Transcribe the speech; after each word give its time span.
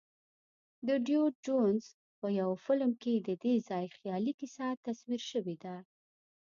د 0.87 0.89
ډیویډ 1.05 1.35
جونز 1.45 1.83
په 2.19 2.27
یوه 2.39 2.55
فلم 2.65 2.91
کې 3.01 3.13
ددې 3.27 3.55
ځای 3.69 3.85
خیالي 3.97 4.33
کیسه 4.39 4.67
تصویر 4.85 5.21
شوې 5.31 5.55
ده. 5.63 5.75